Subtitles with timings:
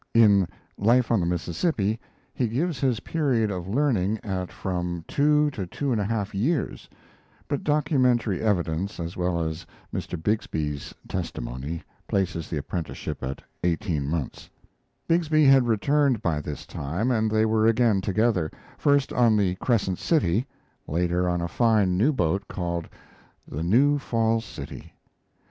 [0.15, 0.47] [In
[0.79, 1.99] Life on the Mississippi
[2.33, 6.89] he gives his period of learning at from two to two and a half years;
[7.47, 10.19] but documentary evidence as well as Mr.
[10.19, 14.49] Bixby's testimony places the apprenticeship at eighteen months]
[15.07, 18.49] Bixby had returned by this time, and they were again together,
[18.79, 20.47] first on the Crescent City,
[20.87, 22.89] later on a fine new boat called
[23.47, 24.93] the New Falls City.